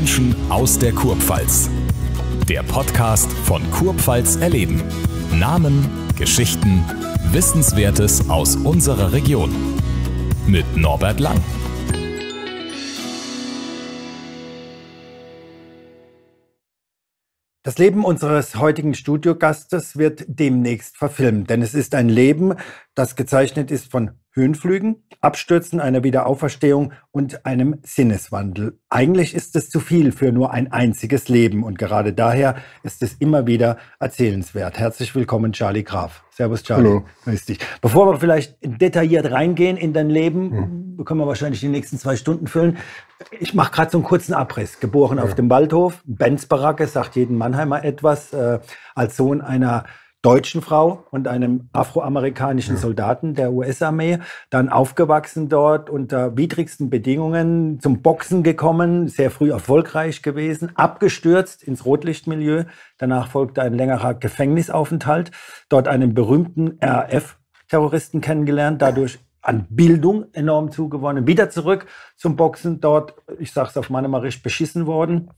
[0.00, 1.68] Menschen aus der Kurpfalz.
[2.48, 4.82] Der Podcast von Kurpfalz erleben.
[5.38, 6.82] Namen, Geschichten,
[7.32, 9.54] Wissenswertes aus unserer Region.
[10.46, 11.38] Mit Norbert Lang.
[17.62, 22.54] Das Leben unseres heutigen Studiogastes wird demnächst verfilmt, denn es ist ein Leben,
[22.94, 28.78] das gezeichnet ist von Höhenflügen, Abstürzen, einer Wiederauferstehung und einem Sinneswandel.
[28.88, 32.54] Eigentlich ist es zu viel für nur ein einziges Leben und gerade daher
[32.84, 34.78] ist es immer wieder erzählenswert.
[34.78, 36.22] Herzlich willkommen, Charlie Graf.
[36.30, 36.88] Servus, Charlie.
[36.88, 37.04] Hallo.
[37.24, 37.58] Grüß dich.
[37.80, 41.04] Bevor wir vielleicht detailliert reingehen in dein Leben, hm.
[41.04, 42.78] können wir wahrscheinlich die nächsten zwei Stunden füllen.
[43.40, 44.78] Ich mache gerade so einen kurzen Abriss.
[44.78, 45.24] Geboren ja.
[45.24, 48.60] auf dem Waldhof, Benz-Baracke, sagt jeden Mannheimer etwas, äh,
[48.94, 49.84] als Sohn einer
[50.22, 54.18] deutschen Frau und einem afroamerikanischen Soldaten der US-Armee,
[54.50, 61.86] dann aufgewachsen dort unter widrigsten Bedingungen, zum Boxen gekommen, sehr früh erfolgreich gewesen, abgestürzt ins
[61.86, 62.64] Rotlichtmilieu.
[62.98, 65.30] Danach folgte ein längerer Gefängnisaufenthalt,
[65.70, 73.14] dort einen berühmten RAF-Terroristen kennengelernt, dadurch an Bildung enorm zugewonnen, wieder zurück zum Boxen, dort,
[73.38, 75.30] ich sag's auf meine Marisch, beschissen worden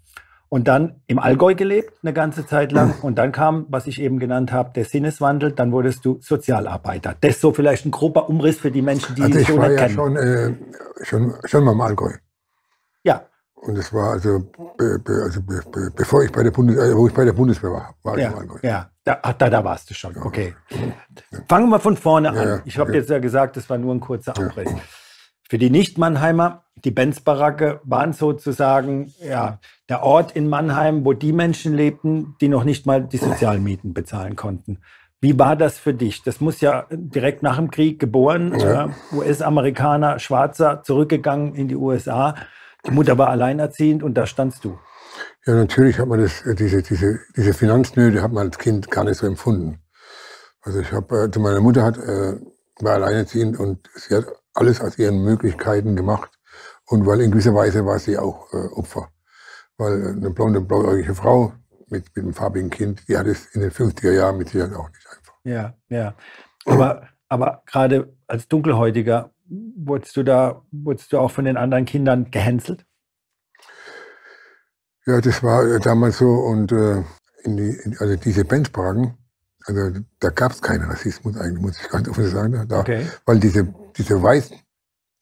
[0.53, 2.97] und dann im Allgäu gelebt, eine ganze Zeit lang.
[3.01, 5.53] Und dann kam, was ich eben genannt habe, der Sinneswandel.
[5.53, 7.15] Dann wurdest du Sozialarbeiter.
[7.23, 9.69] Das ist so vielleicht ein grober Umriss für die Menschen, die also ich so war
[9.71, 9.95] nicht ja kennen.
[9.95, 10.55] schon, äh,
[11.05, 12.13] schon, schon mal im Allgäu.
[13.03, 13.23] Ja.
[13.55, 14.41] Und es war also,
[14.77, 17.71] be, be, also be, bevor ich bei der Bundes, äh, wo ich bei der Bundeswehr
[17.71, 18.59] war, war ja, ich im Allgäu.
[18.63, 20.19] Ja, da, da, da warst du schon.
[20.19, 20.55] Okay.
[21.49, 22.37] Fangen wir von vorne an.
[22.37, 24.71] Ja, ich habe jetzt ja gesagt, das war nur ein kurzer Abriss.
[25.49, 31.75] Für die Nicht-Mannheimer, die Benz-Baracke waren sozusagen ja, der Ort in Mannheim, wo die Menschen
[31.75, 34.79] lebten, die noch nicht mal die Sozialmieten bezahlen konnten.
[35.21, 36.23] Wie war das für dich?
[36.25, 38.87] Das muss ja direkt nach dem Krieg geboren, Ja.
[38.87, 42.35] äh, US-Amerikaner, Schwarzer, zurückgegangen in die USA.
[42.85, 44.79] Die Mutter war alleinerziehend und da standst du.
[45.47, 49.05] Ja, natürlich hat man das, äh, diese, diese, diese Finanznöte hat man als Kind gar
[49.05, 49.79] nicht so empfunden.
[50.63, 52.35] Also ich habe, also meine Mutter hat, äh,
[52.81, 56.31] war alleinerziehend und sie hat alles aus ihren Möglichkeiten gemacht.
[56.93, 59.09] Und weil in gewisser Weise war sie auch äh, Opfer.
[59.79, 61.55] Weil äh, eine blonde, blauäugige Frau
[61.89, 64.91] mit, mit einem farbigen Kind, die hat es in den 50er Jahren mit Sicherheit auch
[64.91, 65.35] nicht einfach.
[65.45, 66.15] Ja, ja.
[66.67, 72.31] Aber, aber gerade als Dunkelhäutiger, wurdest du da, wurdest du auch von den anderen Kindern
[72.31, 72.85] gehänselt?
[75.07, 77.03] Ja, das war äh, damals so und äh,
[77.45, 79.17] in die, in, also diese Benchbragen,
[79.65, 82.67] also da gab es keinen Rassismus eigentlich, muss ich ganz offen sagen.
[82.69, 83.07] Da, Okay.
[83.25, 84.59] Weil diese, diese weißen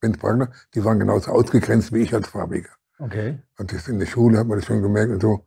[0.01, 2.71] Benchbragner, die waren genauso ausgegrenzt wie ich als Farbiger.
[2.99, 3.39] Okay.
[3.59, 5.47] Und das in der Schule hat man das schon gemerkt und so.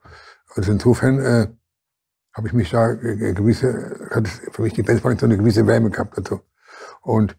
[0.56, 1.48] Also insofern äh,
[2.34, 5.38] habe ich mich da äh, äh, gewisse, hat es für mich die Benchbragen so eine
[5.38, 6.18] gewisse Wärme gehabt.
[6.18, 6.42] Also.
[7.02, 7.38] Und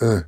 [0.00, 0.22] äh,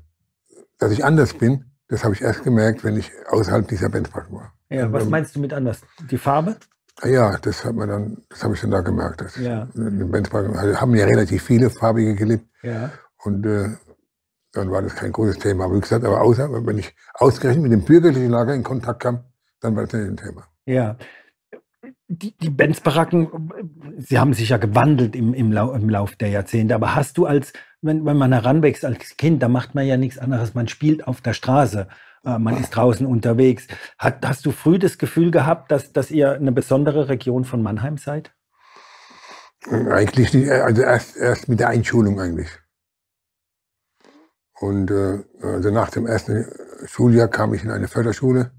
[0.78, 4.52] dass ich anders bin, das habe ich erst gemerkt, wenn ich außerhalb dieser Benchbragen war.
[4.70, 5.80] Ja, was Ähm, meinst du mit anders?
[6.10, 6.56] Die Farbe?
[7.00, 9.20] Ah Ja, das hat man dann, das habe ich dann da gemerkt.
[9.20, 9.66] Dass Ja.
[9.74, 12.90] Den Benchmark haben ja relativ viele Farbige gelebt Ja.
[13.24, 13.70] und äh,
[14.52, 15.64] dann war das kein großes Thema.
[15.64, 19.24] Aber wie gesagt, aber außer, wenn ich ausgerechnet mit dem bürgerlichen Lager in Kontakt kam,
[19.60, 20.46] dann war das nicht ein Thema.
[20.66, 20.96] Ja.
[22.10, 23.52] Die, die Benz-Baracken,
[23.98, 26.74] sie haben sich ja gewandelt im, im, Lau im Lauf der Jahrzehnte.
[26.74, 30.18] Aber hast du als, wenn, wenn man heranwächst als Kind, da macht man ja nichts
[30.18, 30.54] anderes.
[30.54, 31.86] Man spielt auf der Straße.
[32.24, 33.66] äh, Man ist draußen unterwegs.
[33.98, 37.98] Hat, hast du früh das Gefühl gehabt, dass, dass ihr eine besondere Region von Mannheim
[37.98, 38.32] seid?
[39.70, 42.48] Eigentlich nicht, also erst, erst mit der Einschulung eigentlich.
[44.60, 46.46] Und äh, also nach dem ersten
[46.86, 48.50] Schuljahr kam ich in eine Förderschule.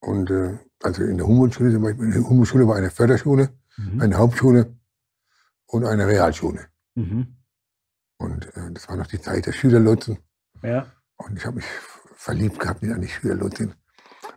[0.00, 4.00] Und äh, also in der Humboldtschule, zum Beispiel, in der Humboldtschule war eine Förderschule, Mhm.
[4.02, 4.76] eine Hauptschule
[5.66, 6.66] und eine Realschule.
[6.94, 7.36] Mhm.
[8.18, 10.18] Und äh, das war noch die Zeit der Schülerlotsen.
[10.62, 10.86] Ja.
[11.16, 11.64] Und ich habe mich
[12.16, 13.72] verliebt gehabt in eine Schülerlotsin.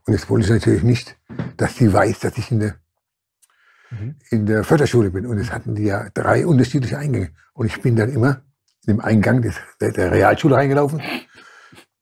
[0.07, 1.17] Und jetzt wollte ich natürlich nicht,
[1.57, 2.75] dass sie weiß, dass ich in der,
[3.91, 4.15] Mhm.
[4.29, 5.25] in der Förderschule bin.
[5.25, 7.31] Und es hatten die ja drei unterschiedliche Eingänge.
[7.53, 8.41] Und ich bin dann immer
[8.85, 11.01] dem Eingang des, der, der Realschule reingelaufen.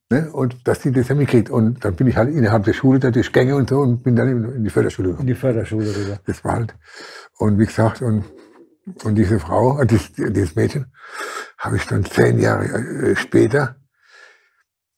[0.09, 0.31] Ne?
[0.31, 1.49] Und dass sie das ja mitkriegt.
[1.49, 4.27] Und dann bin ich halt innerhalb der Schule durch Gänge und so und bin dann
[4.29, 5.27] in, in die Förderschule In gekommen.
[5.27, 6.19] die Förderschule rüber.
[6.25, 6.75] Das war halt.
[7.37, 8.25] Und wie gesagt, und,
[9.03, 10.91] und diese Frau, äh, dieses, dieses Mädchen,
[11.57, 13.77] habe ich dann zehn Jahre äh, später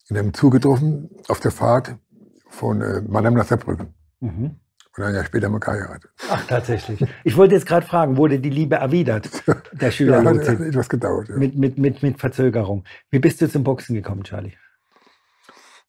[0.08, 1.96] in einem Zug getroffen, auf der Fahrt
[2.48, 3.94] von äh, Mannheim nach Saarbrücken.
[4.20, 4.60] Mhm.
[4.96, 6.10] Und ein Jahr später haben wir geheiratet.
[6.30, 7.04] Ach, tatsächlich.
[7.24, 9.28] Ich wollte jetzt gerade fragen, wurde die Liebe erwidert,
[9.72, 11.28] der Ja, Schüler hat, hat etwas gedauert.
[11.28, 11.36] Ja.
[11.36, 12.84] mit, mit, mit, mit Verzögerung.
[13.10, 14.54] Wie bist du zum Boxen gekommen, Charlie?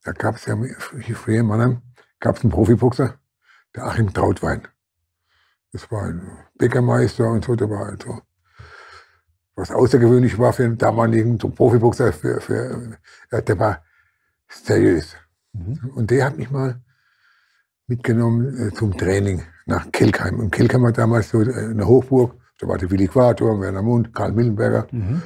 [0.03, 0.57] Da gab es ja
[1.01, 1.81] hier früher in Mannheim
[2.19, 3.19] gab es einen Profiboxer,
[3.75, 4.67] der Achim Trautwein.
[5.71, 6.21] Das war ein
[6.57, 8.21] Bäckermeister und so, der war also
[9.55, 12.97] was außergewöhnlich war für einen damaligen so Profiboxer, für, für,
[13.31, 13.83] äh, der war
[14.47, 15.15] seriös.
[15.53, 15.91] Mhm.
[15.95, 16.79] Und der hat mich mal
[17.87, 20.39] mitgenommen äh, zum Training nach Kelkheim.
[20.39, 22.35] Und Kelkheim war damals so äh, eine Hochburg.
[22.59, 24.87] Da war der Willi Quator, Werner Mund, Karl Millenberger.
[24.91, 25.21] Mhm.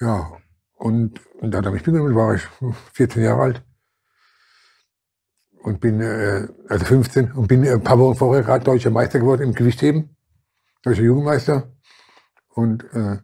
[0.00, 0.32] Ja,
[0.76, 2.42] und, und dann habe ich mitgenommen, war ich
[2.94, 3.62] 14 Jahre alt.
[5.62, 9.42] Und bin, äh, also 15, und bin ein paar Wochen vorher gerade deutscher Meister geworden
[9.42, 10.16] im Gewichtheben.
[10.82, 11.70] Deutscher Jugendmeister.
[12.48, 13.18] Und, äh,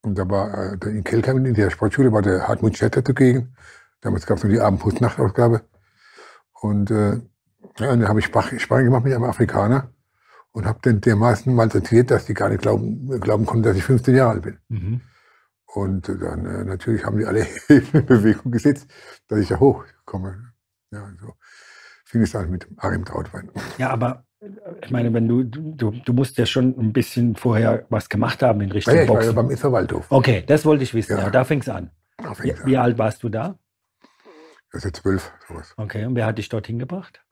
[0.00, 3.54] und da war äh, in Kelkheim in der Sportschule war der Hartmut Schetter zugegen.
[4.00, 5.62] Damals gab es nur die Abendpost-Nachtausgabe.
[6.60, 7.20] Und äh,
[7.78, 9.90] ja, und dann habe ich Sparring gemacht mit einem Afrikaner
[10.52, 14.14] und habe den dermaßen malträtiert, dass die gar nicht glauben, glauben konnten, dass ich 15
[14.14, 14.58] Jahre alt bin.
[14.68, 15.00] Mhm.
[15.66, 18.86] Und dann äh, natürlich haben die alle in Bewegung gesetzt,
[19.28, 20.52] dass ich da hochkomme.
[20.92, 21.34] Ja, so
[22.04, 23.50] fing es an mit Arim Trautwein.
[23.78, 24.24] Ja, aber
[24.84, 28.60] ich meine, wenn du, du, du musst ja schon ein bisschen vorher was gemacht haben
[28.60, 29.28] in Richtung ja, ich Boxen.
[29.34, 30.06] war ja beim Isarwaldhof.
[30.10, 31.16] Okay, das wollte ich wissen.
[31.16, 31.30] Ja, Ja.
[31.30, 31.90] da fing es an.
[32.18, 32.60] Da Wie, an.
[32.66, 33.58] wie alt warst du da?
[34.70, 35.72] Also zwölf, sowas.
[35.76, 37.23] Okay, und wer hat dich dorthin gebracht?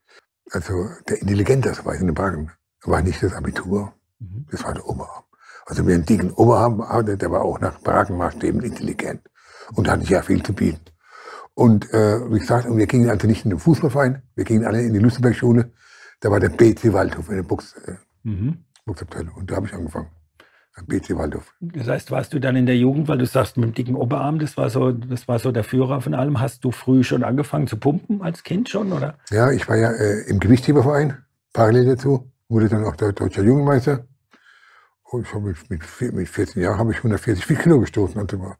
[0.50, 2.50] Also der Intelligente, das war in den Wagen,
[2.84, 4.46] war nicht das Abitur, Mhm.
[4.50, 5.24] das war der Oberarm.
[5.66, 9.20] Also wer einen dicken Oberarm hatte, der war auch nach Brakenmaßstäben intelligent
[9.74, 10.80] und hatte ja viel zu bieten.
[11.54, 14.82] Und äh, wie gesagt, und wir gingen also nicht in den Fußballverein, wir gingen alle
[14.82, 15.70] in die Lustenberg-Schule.
[16.20, 18.64] Da war der BC Waldhof, eine Box, äh, Mhm.
[18.84, 19.34] Boxabteilung.
[19.34, 20.08] Und da habe ich angefangen.
[20.74, 21.54] Am BC Waldhof.
[21.60, 24.38] Das heißt, warst du dann in der Jugend, weil du sagst, mit dem dicken Oberarm,
[24.38, 26.40] das war so, das war so der Führer von allem.
[26.40, 29.18] Hast du früh schon angefangen zu pumpen als Kind schon, oder?
[29.30, 31.18] Ja, ich war ja äh, im Gewichtheberverein,
[31.52, 34.06] parallel dazu, wurde dann auch der deutscher Jugendmeister.
[35.04, 35.82] Und hab mit, mit,
[36.14, 38.18] mit 14 Jahren habe ich 140 Kilo gestoßen.
[38.18, 38.56] Also war,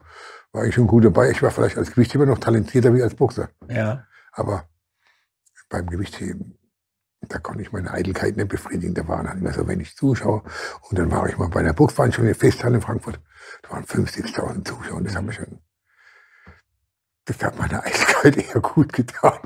[0.53, 1.31] war ich schon gut dabei.
[1.31, 3.49] Ich war vielleicht als Gewichtheber noch talentierter wie als Boxer.
[3.71, 4.05] Ja.
[4.33, 4.65] Aber
[5.71, 6.59] beim Gewichtheben,
[7.29, 8.95] da konnte ich meine Eitelkeit nicht befriedigen.
[8.95, 10.43] Da waren halt immer so wenig Zuschauer.
[10.89, 13.21] Und dann war ich mal bei einer Boxveranstaltung in Festhalle in Frankfurt.
[13.63, 14.97] Da waren 50.000, 6.000 Zuschauer.
[14.97, 15.59] Und das hat mir schon,
[17.25, 19.39] das hat meiner Eitelkeit eher gut getan.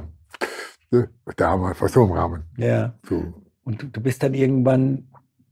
[0.90, 1.10] Ne?
[1.36, 2.44] Damals, vor so einem Rahmen.
[2.56, 2.94] Ja.
[3.08, 3.34] So.
[3.64, 5.08] Und du, du bist dann irgendwann,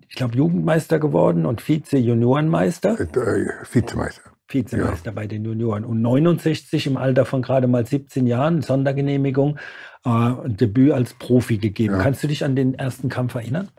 [0.08, 2.98] ich glaube, Jugendmeister geworden und Vize-Juniorenmeister.
[3.00, 4.33] Äh, Vizemeister.
[4.48, 5.84] Vizemeister bei den Junioren.
[5.84, 9.58] Und 69 im Alter von gerade mal 17 Jahren, Sondergenehmigung,
[10.04, 11.94] äh, Debüt als Profi gegeben.
[11.94, 12.02] Ja.
[12.02, 13.70] Kannst du dich an den ersten Kampf erinnern?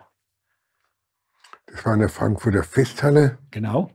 [1.68, 3.92] Das war in der Frankfurter Festhalle Genau,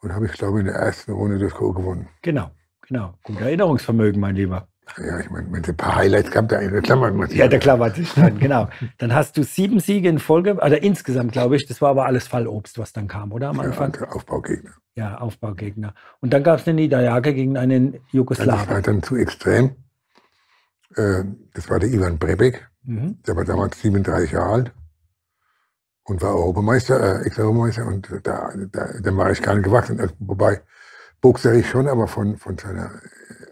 [0.00, 2.08] und habe ich, glaube ich, in der ersten Runde das Go gewonnen.
[2.22, 2.50] genau,
[2.86, 3.14] genau.
[3.22, 4.68] Gut Erinnerungsvermögen, mein Lieber.
[4.98, 8.38] Ja, ich meine, wenn es ein paar Highlights gab, da eine Klammer Ja, der dran,
[8.38, 8.68] genau.
[8.98, 11.66] Dann hast du sieben Siege in Folge, oder insgesamt, glaube ich.
[11.66, 13.92] Das war aber alles Fallobst, was dann kam, oder am ja, Anfang?
[13.92, 14.70] der Aufbaugegner.
[14.94, 15.92] Ja, Aufbaugegner.
[16.20, 18.82] Und dann gab es eine Niederlage gegen einen Das war Jugoslawen.
[18.82, 19.76] dann zu extrem.
[20.94, 21.24] Äh,
[21.54, 23.18] Das war der Ivan Brebek, Mhm.
[23.26, 24.72] der war damals 37 Jahre alt
[26.04, 29.98] und war Europameister, äh, Ex-Europameister und da, da, da war ich gar nicht gewachsen.
[29.98, 30.62] Also, wobei,
[31.20, 32.92] boxerisch schon, aber von, von seiner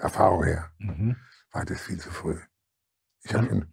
[0.04, 1.16] Erfahrung her Mhm.
[1.52, 2.36] war das viel zu früh.
[3.22, 3.66] Ich habe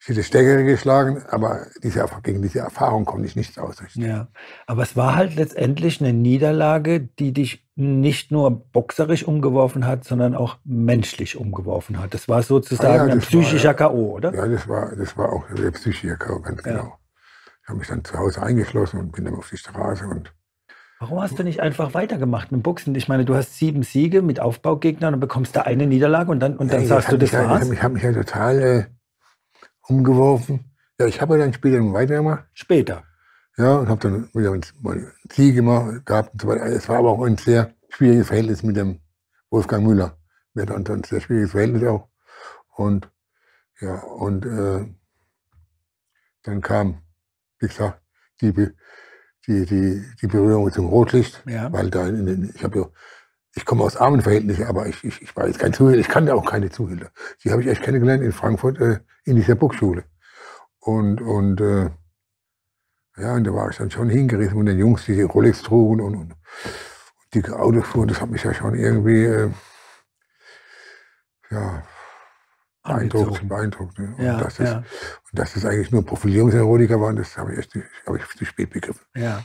[0.00, 4.00] ich hätte Stärkere geschlagen, aber diese, gegen diese Erfahrung konnte ich nichts ausrichten.
[4.00, 4.28] Ja,
[4.66, 10.36] aber es war halt letztendlich eine Niederlage, die dich nicht nur boxerisch umgeworfen hat, sondern
[10.36, 12.14] auch menschlich umgeworfen hat.
[12.14, 13.74] Das war sozusagen Ah ja, ein das war, psychischer.
[13.74, 14.32] K.O., oder?
[14.32, 16.72] Ja, das war, das war auch der psychische K.O., ganz Ja.
[16.72, 16.98] genau.
[17.62, 20.32] Ich habe mich dann zu Hause eingeschlossen und bin dann auf die Straße und
[21.00, 22.94] Warum hast du nicht einfach weitergemacht mit dem Boxen?
[22.96, 26.56] Ich meine, du hast sieben Siege mit Aufbaugegnern und bekommst da eine Niederlage und dann,
[26.56, 27.70] und dann Ja, sagst du, das mich, ja- war's.
[27.70, 28.84] Ich habe mich ja total äh,
[29.82, 30.64] umgeworfen.
[30.98, 32.44] Ja, ich habe dann später noch weitergemacht.
[32.52, 33.04] Später.
[33.56, 34.50] Ja, und habe dann wieder
[34.80, 36.66] mal einen Sieg gemacht, gehabt und so weiter.
[36.66, 39.00] Es war aber auch ein sehr schwieriges Verhältnis mit dem
[39.50, 40.16] Wolfgang Müller.
[40.54, 42.08] Wir hatten ein sehr schwieriges Verhältnis auch.
[42.74, 43.08] Und
[43.80, 44.86] ja, und äh,
[46.42, 47.02] dann kam,
[47.60, 48.00] wie gesagt,
[48.40, 48.52] die,
[49.48, 51.72] die, die, die Berührung zum Rotlicht, Ja.
[51.72, 52.86] weil da in den, ich habe ja,
[53.54, 56.34] ich komme aus armen Verhältnissen, aber ich, ich, ich war jetzt kein Zuhälter, ich kannte
[56.34, 57.10] auch keine Zuhälter.
[57.42, 60.04] Die habe ich erst kennengelernt in Frankfurt äh, in dieser Buchschule.
[60.78, 61.90] Und, und äh,
[63.16, 66.00] ja, und da war ich dann schon hingerissen von den Jungs, die die Rolex trugen
[66.00, 66.34] und, und, und
[67.34, 68.08] dicke Autos fuhren.
[68.08, 69.50] Das hat mich ja schon irgendwie äh,
[71.50, 71.82] ja,
[72.88, 73.26] beeindruckt.
[73.26, 73.48] Angezogen.
[73.48, 74.14] beeindruckt ne?
[74.18, 77.58] und, Ja, dass das, ja, und dass das eigentlich nur Profilierungserotiker waren, das habe ich
[77.58, 77.74] erst
[78.06, 79.00] hab ich zu spät begriffen.
[79.16, 79.42] ja.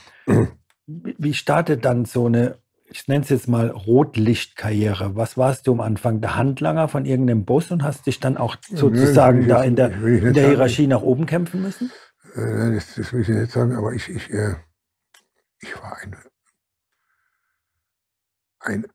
[0.85, 5.15] Wie wie startet dann so eine, ich nenne es jetzt mal Rotlichtkarriere?
[5.15, 6.19] Was warst du am Anfang?
[6.19, 9.75] Der Handlanger von irgendeinem Boss und hast dich dann auch sozusagen ich da jetzt- in
[9.77, 10.47] der, in der.
[10.49, 11.89] Hierarchie nach oben kämpfen müssen?
[12.35, 14.55] Äh, das, das will ich nicht sagen, aber ich, ich, äh,
[15.59, 16.17] ich war ein,
[18.59, 18.85] ein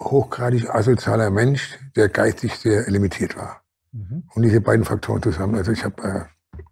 [0.00, 3.61] hochgradig asozialer Mensch, der geistig sehr limitiert war.
[3.92, 4.28] Mhm.
[4.34, 6.62] Und diese beiden Faktoren zusammen, also ich habe, äh,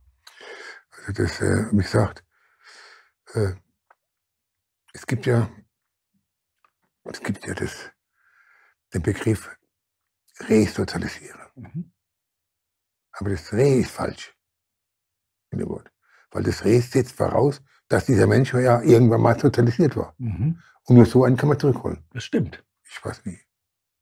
[0.96, 2.24] also das, äh, wie gesagt,
[3.34, 3.52] äh,
[4.92, 5.50] es gibt ja,
[7.04, 7.90] es gibt ja das,
[8.92, 9.50] den Begriff
[10.40, 11.40] resozialisieren.
[11.54, 11.92] Mhm.
[13.12, 14.34] Aber das Reh ist falsch.
[15.50, 15.92] In dem Wort.
[16.30, 20.14] Weil das Reh setzt voraus, dass dieser Mensch ja irgendwann mal sozialisiert war.
[20.18, 20.62] Mhm.
[20.84, 22.04] Und nur so einen kann man zurückholen.
[22.12, 22.64] Das stimmt.
[22.84, 23.38] Ich weiß nie.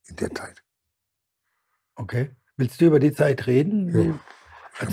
[0.06, 0.62] In der Zeit.
[1.94, 2.36] Okay.
[2.58, 3.88] Willst du über die Zeit reden?
[3.88, 4.14] Ja.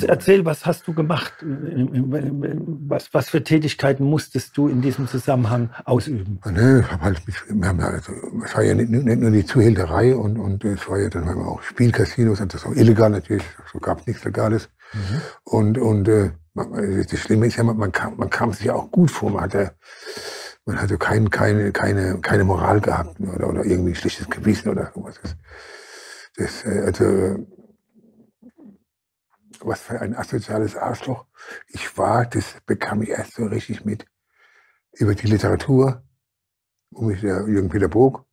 [0.07, 1.33] Erzähl, was hast du gemacht?
[1.43, 6.39] Was, was für Tätigkeiten musstest du in diesem Zusammenhang ausüben?
[6.43, 10.63] Ich hab halt mich, also, es war ja nicht, nicht nur die Zuhälterei und, und
[10.63, 14.07] es war ja dann wir auch Spielcasinos und das auch illegal natürlich, so gab es
[14.07, 14.69] nichts Legales.
[15.43, 18.89] Und, und äh, das Schlimme ist ja, man, man, kam, man kam sich ja auch
[18.91, 19.29] gut vor.
[19.29, 19.73] Man hatte,
[20.65, 24.91] man hatte kein, keine, keine, keine Moral gehabt oder, oder irgendwie ein schlechtes Gewissen oder
[24.95, 25.19] sowas.
[25.21, 25.35] Das,
[26.37, 27.45] das, äh, also,
[29.61, 31.25] was für ein asoziales Arschloch
[31.67, 34.05] ich war, das bekam ich erst so richtig mit
[34.93, 36.03] über die Literatur,
[36.91, 38.25] um mich der Jürgen Peter Bog,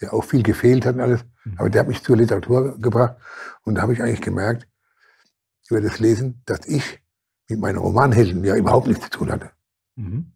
[0.00, 1.24] der auch viel gefehlt hat und alles,
[1.56, 3.16] aber der hat mich zur Literatur gebracht
[3.62, 4.68] und da habe ich eigentlich gemerkt,
[5.68, 7.02] über das Lesen, dass ich
[7.48, 9.50] mit meinen Romanhelden ja überhaupt nichts zu tun hatte.
[9.96, 10.32] Mhm.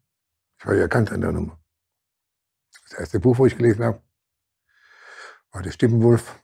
[0.59, 1.59] Ich war ja ganz andere Nummer.
[2.89, 4.03] Das erste Buch, wo ich gelesen habe,
[5.53, 6.43] war der Stippenwolf.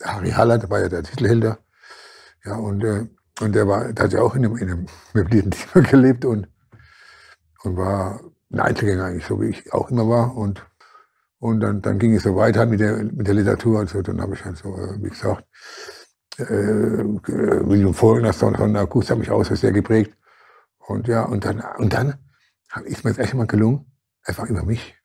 [0.00, 1.58] Der Harry Haller, der war ja der Titelhilder.
[2.44, 3.06] Ja, und, äh,
[3.40, 6.48] und der war, der hat ja auch in einem, in einem möblierten Zimmer gelebt und,
[7.62, 8.20] und war
[8.52, 10.36] ein Einzelgänger eigentlich, so wie ich auch immer war.
[10.36, 10.66] Und,
[11.38, 13.80] und dann, dann ging es so weiter mit der, mit der Literatur.
[13.80, 15.44] Also dann habe ich halt so, äh, wie gesagt,
[16.38, 20.16] äh, äh, William Faulkner, Son von August hat mich auch so sehr geprägt.
[20.78, 22.18] Und ja, und dann, und dann
[22.84, 23.90] ist mir das echt mal gelungen,
[24.22, 24.96] einfach über mich,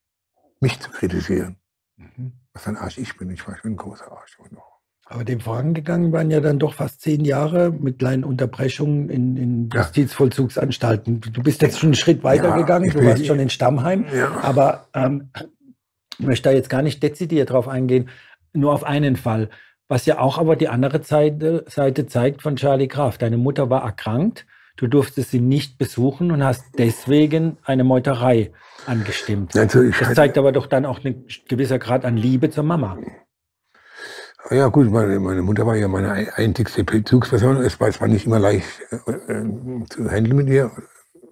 [0.60, 1.56] mich zu kritisieren.
[1.96, 2.32] Mhm.
[2.52, 3.30] Was für ein Arsch ich bin.
[3.30, 4.38] Ich war schon ein großer Arsch.
[4.38, 4.73] Und auch.
[5.14, 9.70] Aber dem vorangegangen waren ja dann doch fast zehn Jahre mit kleinen Unterbrechungen in, in
[9.72, 9.82] Ja.
[9.82, 11.20] Justizvollzugsanstalten.
[11.20, 14.06] Du bist jetzt schon einen Schritt weiter Ja, du warst schon in Stammheim.
[14.12, 14.40] Ja.
[14.42, 15.30] Aber ähm,
[16.18, 18.08] ich möchte da jetzt gar nicht dezidiert drauf eingehen,
[18.52, 19.50] nur auf einen Fall.
[19.86, 23.16] Was ja auch aber die andere Seite, Seite zeigt von Charlie Graf.
[23.16, 28.50] Deine Mutter war erkrankt, du durftest sie nicht besuchen und hast deswegen eine Meuterei
[28.86, 29.56] angestimmt.
[29.56, 32.98] Also Das zeigt aber doch dann auch ein gewisser Grad an Liebe zur Mama.
[34.50, 37.56] Ja gut, meine, meine Mutter war ja meine ein- einzigste Bezugsperson.
[37.62, 40.70] Es war, es war nicht immer leicht äh, äh, zu handeln mit ihr.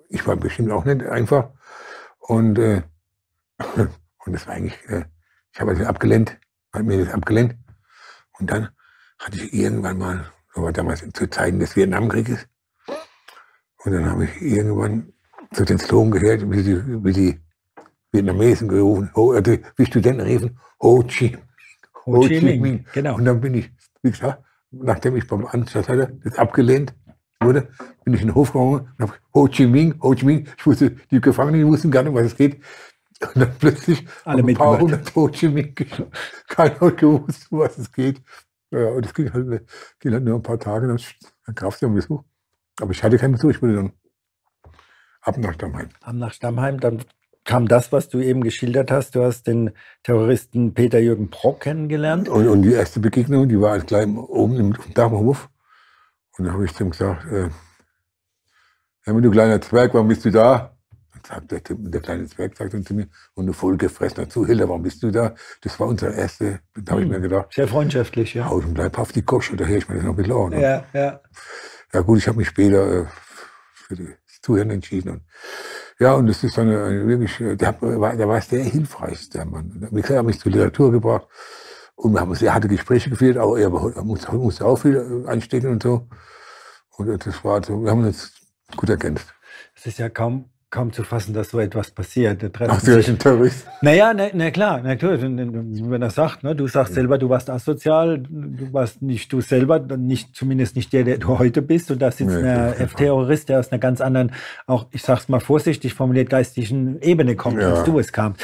[0.09, 1.51] Ich war bestimmt auch nicht einfach.
[2.21, 2.83] Und, äh,
[4.25, 5.05] und das war eigentlich, äh,
[5.53, 6.39] ich habe also abgelehnt,
[6.73, 7.55] hat mir das abgelehnt.
[8.39, 8.71] Und dann
[9.19, 12.47] hatte ich irgendwann mal, so war damals zu Zeiten des Vietnamkrieges,
[13.85, 15.13] und dann habe ich irgendwann
[15.53, 17.41] zu den Slogan gehört, wie die, wie die
[18.13, 21.37] Vietnamesen gerufen, ho, äh, wie Studenten riefen, Ho Chi
[22.07, 23.17] Ho Chi Minh, genau.
[23.17, 23.71] Und dann bin ich,
[24.03, 25.89] wie gesagt, nachdem ich beim Anstalt
[26.25, 26.95] das abgelehnt
[27.41, 27.69] wurde,
[28.05, 30.49] bin ich in den Hof gegangen und habe Ho Chi Minh, Ho Chi Minh.
[30.57, 32.63] Ich wusste, die Gefangenen wussten gar nicht, was es geht.
[33.21, 35.75] Und dann plötzlich Alle ein paar hundert Ho Chi Minh.
[36.49, 38.23] Keiner hat gewusst, um was es geht.
[38.71, 39.69] Ja, und es ging halt,
[40.01, 40.99] ging halt nur ein paar Tage, dann,
[41.47, 42.25] dann gab es ja einen Besuch.
[42.81, 43.93] Aber ich hatte keinen Besuch, ich wurde dann
[45.21, 45.91] ab nach Stammheim.
[46.01, 47.05] Am nach Stammheim, dann
[47.45, 49.15] kam das, was du eben geschildert hast.
[49.15, 49.73] Du hast den
[50.03, 52.29] Terroristen Peter Jürgen Brock kennengelernt.
[52.29, 55.49] Und, und die erste Begegnung, die war gleich oben im Dachhof.
[56.39, 57.49] Und da habe ich zu ihm gesagt, äh,
[59.07, 60.77] ja, du kleiner Zwerg, warum bist du da?
[61.13, 64.83] Dann sagt der, der kleine Zwerg sagt dann zu mir, und du vollgefressener Zuhälter, warum
[64.83, 65.35] bist du da?
[65.61, 68.47] Das war unser erste, da habe ich mir gedacht, Sehr freundschöpflich, ja.
[68.47, 70.53] und bleib auf die Kosche, da höre ich mir das noch ein bisschen an.
[70.53, 71.21] Ja, ja.
[71.93, 73.07] Ja gut, ich habe mich später äh,
[73.75, 75.11] für das Zuhören entschieden.
[75.11, 75.23] Und,
[75.99, 79.29] ja, und das ist dann eine, wirklich, äh, der, hat- war, der war sehr hilfreich,
[79.31, 79.89] der Mann.
[79.91, 81.27] Wie gesagt, hat mich zur Literatur gebracht.
[81.97, 85.71] Und wir haben sehr harte Gespräche geführt, auch er musste, musste auch viel äh, anstecken
[85.71, 86.09] und so.
[86.99, 88.33] Und das war so, wir haben uns
[88.77, 89.35] gut ergänzt.
[89.75, 92.43] Es ist ja kaum, kaum zu fassen, dass so etwas passiert.
[92.67, 93.67] Ach, sich- ein Terrorist.
[93.83, 95.21] Naja, na, na klar, natürlich.
[95.23, 99.79] Wenn er sagt, ne, du sagst selber, du warst asozial, du warst nicht du selber,
[99.79, 101.91] nicht, zumindest nicht der, der du heute bist.
[101.91, 102.73] Und da sitzt Nee, ein.
[102.73, 104.33] F-Terrorist, der aus einer ganz anderen,
[104.67, 107.75] auch ich sag's mal vorsichtig formuliert, geistigen Ebene kommt, Ja.
[107.75, 108.41] als du es kamst.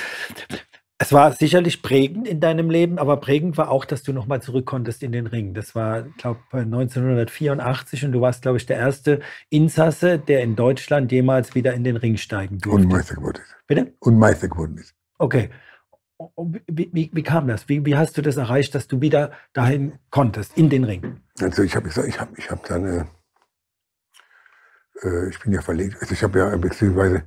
[1.01, 4.67] Es war sicherlich prägend in deinem Leben, aber prägend war auch, dass du nochmal zurück
[4.67, 5.55] konntest in den Ring.
[5.55, 11.13] Das war, glaube 1984 und du warst, glaube ich, der erste Insasse, der in Deutschland
[11.13, 12.83] jemals wieder in den Ring steigen durfte.
[12.83, 13.57] Und Meister geworden ist.
[13.69, 13.95] Bitte?
[14.01, 14.93] Und Meister geworden ist.
[15.19, 15.51] Okay.
[16.37, 17.69] Wie, wie, wie kam das?
[17.69, 21.21] Wie, wie hast du das erreicht, dass du wieder dahin konntest, in den Ring?
[21.41, 23.05] Also ich habe gesagt, ich habe ich hab dann, äh,
[25.07, 27.23] äh, ich bin ja verlegt, also ich habe ja beziehungsweise,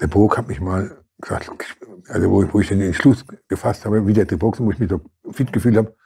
[0.00, 1.50] der Burg hat mich mal gesagt,
[2.08, 5.00] also wo, wo ich den Entschluss gefasst habe, wieder zu boxen, wo ich mich so
[5.32, 5.96] fit gefühlt habe,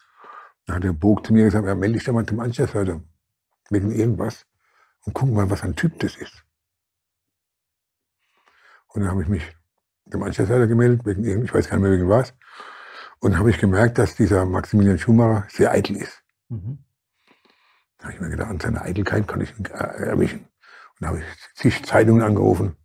[0.67, 3.03] dann hat der Burg zu mir gesagt, ja, melde dich doch mal zum Anschlussleiter
[3.71, 4.47] wegen irgendwas
[5.05, 6.45] und guck mal, was ein Typ das ist.
[8.89, 9.57] Und dann habe ich mich
[10.07, 12.35] dem Anschlussleiter gemeldet, wegen irgend, ich weiß gar nicht mehr wegen was,
[13.21, 16.23] und habe ich gemerkt, dass dieser Maximilian Schumacher sehr eitel ist.
[16.49, 16.85] Mhm.
[17.99, 20.41] Da habe ich mir gedacht, an seiner Eitelkeit kann ich ihn äh, erwischen.
[20.41, 22.77] Und da habe ich zig Zeitungen angerufen,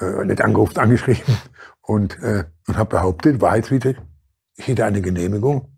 [0.00, 1.36] äh, nicht angerufen, angeschrieben
[1.82, 3.96] und, äh, und habe behauptet, wahrheitswidrig,
[4.56, 5.74] ich hätte eine Genehmigung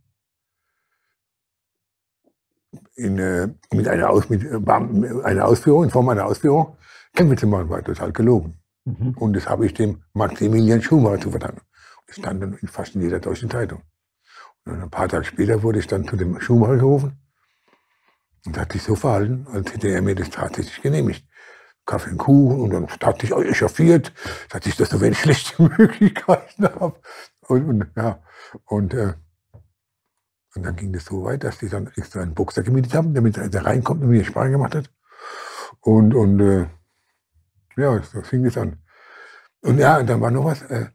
[2.95, 4.59] in, äh, mit, einer Aus, mit äh,
[5.25, 6.77] einer Ausführung, in Form einer Ausführung,
[7.15, 8.59] Kämpfe zu machen, war total gelogen.
[8.85, 9.15] Mhm.
[9.19, 11.63] Und das habe ich dem Maximilian Schumacher zu verdanken.
[12.07, 13.83] Das stand dann fast in jeder deutschen Zeitung.
[14.65, 17.19] Und ein paar Tage später wurde ich dann zu dem Schumacher gerufen
[18.47, 21.25] und hat sich so verhalten, als hätte er mir das tatsächlich genehmigt.
[21.87, 24.13] Kaffee und Kuchen und dann hat sich echauffiert,
[24.51, 27.01] dass ich das so wenig schlechte Möglichkeiten habe.
[27.43, 28.21] Und, und, ja,
[28.65, 29.15] und, äh,
[30.55, 33.39] und dann ging das so weit, dass die dann extra einen Boxer gemietet haben, damit
[33.39, 34.91] er reinkommt und mir Sparring gemacht hat.
[35.81, 36.67] Und, und äh,
[37.77, 38.83] ja, so fing das an.
[39.61, 40.63] Und ja, und dann war noch was.
[40.63, 40.87] Äh,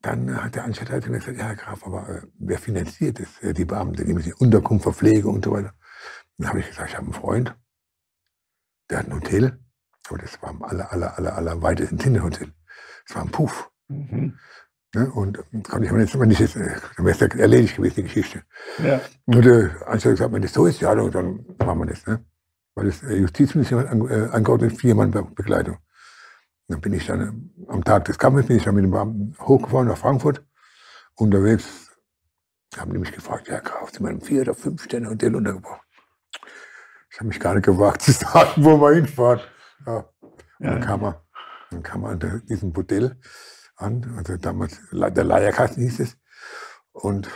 [0.00, 3.42] dann hat der Anstalter gesagt, ja, Herr Graf, aber äh, wer finanziert das?
[3.42, 5.74] Äh, die Beamten, die müssen Unterkunft, Verpflege und so weiter.
[6.36, 7.56] Dann habe ich gesagt, ich habe einen Freund,
[8.90, 9.58] der hat ein Hotel,
[10.08, 12.52] aber das war am aller, aller, aller, aller weitesten Tinderhotel.
[13.06, 13.70] Das war ein Puff.
[13.88, 14.38] Mhm.
[14.94, 15.10] Ne?
[15.10, 18.02] Und kann ich mir jetzt, wenn ich jetzt, äh, dann wäre es erledigt gewesen, die
[18.04, 18.42] Geschichte.
[18.78, 19.00] Ja.
[19.26, 22.06] Und der Anstalter gesagt, wenn das so ist, ja, dann machen wir das.
[22.06, 22.24] Ne?
[22.74, 25.78] Weil das Justizministerium hat angeordnet, vier Mann Begleitung.
[26.68, 29.88] Dann bin ich dann am Tag des Kampfes bin ich dann mit dem Beamten hochgefahren
[29.88, 30.44] nach Frankfurt.
[31.14, 31.90] Unterwegs
[32.76, 35.80] haben die mich gefragt, ja, Graf, Sie meinem vier oder fünf Sterne Hotel untergebracht.
[37.10, 39.40] Ich habe mich gar nicht gewagt zu sagen, wo wir hinfahren.
[39.88, 40.04] Ja.
[40.58, 40.70] ja.
[40.72, 41.14] Dann kam man,
[41.70, 43.16] dann kam man an diesem Hotel
[43.76, 46.16] an, also damals der Leierkasten hieß es.
[46.92, 47.28] Und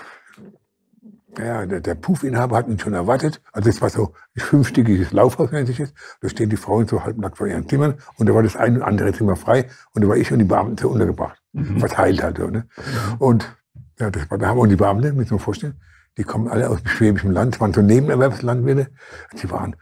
[1.38, 3.40] ja, der, der Puffinhaber hat ihn schon erwartet.
[3.52, 5.94] Also es war so ein fünfstöckiges Laufhaus, nennt sich das.
[6.20, 8.82] Da stehen die Frauen so halbnackt vor ihren Zimmern und da war das ein und
[8.82, 11.40] andere Zimmer frei und da war ich und die Beamten so untergebracht.
[11.52, 11.78] Mhm.
[11.78, 12.36] Verteilt halt.
[12.36, 12.66] So, ne?
[12.76, 13.16] Mhm.
[13.18, 13.56] Und
[13.98, 15.80] ja, das war, da haben wir die Beamten, müssen wir vorstellen,
[16.18, 18.90] die kommen alle aus dem schwäbischen Land, waren so Nebenerwerbslandwirte.
[19.34, 19.76] Sie waren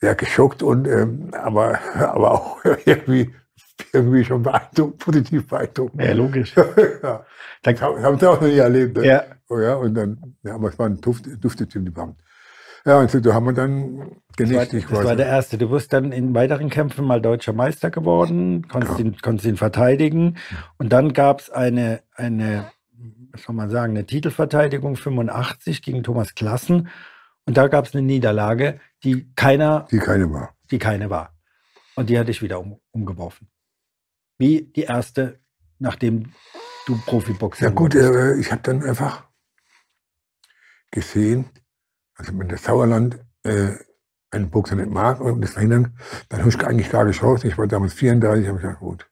[0.00, 3.32] sehr geschockt und ähm, aber, aber auch irgendwie
[3.92, 6.00] irgendwie schon beeindruckt, positiv beeindruckt.
[6.00, 6.54] Ja, logisch.
[7.02, 7.24] ja.
[7.62, 8.96] Das haben sie auch noch nie erlebt.
[8.96, 9.06] Ne?
[9.06, 9.24] Ja.
[9.48, 9.74] Oh, ja.
[9.74, 12.18] Und dann, ja, aber es war ein Duft, Dufteteam, die Beamten.
[12.86, 14.72] Ja, und so, da haben wir dann genießt.
[14.72, 15.58] Das, war, das war der erste.
[15.58, 19.04] Du bist dann in weiteren Kämpfen mal deutscher Meister geworden, konntest, ja.
[19.04, 20.38] ihn, konntest ihn verteidigen.
[20.78, 22.70] Und dann gab es eine, eine,
[23.32, 26.88] was soll man sagen, eine Titelverteidigung 85 gegen Thomas Klassen.
[27.50, 29.88] Und da gab es eine Niederlage, die keiner.
[29.90, 30.54] Die keine war.
[30.70, 31.36] Die keine war.
[31.96, 33.50] Und die hatte ich wieder um, umgeworfen
[34.40, 35.38] wie die erste,
[35.78, 36.32] nachdem
[36.86, 39.28] du Profiboxer Ja gut, äh, ich habe dann einfach
[40.90, 41.50] gesehen,
[42.14, 43.72] also wenn das Sauerland äh,
[44.30, 45.98] einen Boxer nicht mag und das verhindern,
[46.30, 47.22] dann habe ich eigentlich gar nicht.
[47.44, 49.10] Ich war damals 34, habe ich gesagt, gut,